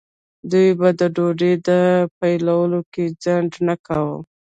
[0.51, 1.77] دوی به د ډوډۍ په
[2.19, 4.17] پیلولو کې ځنډ نه کاوه.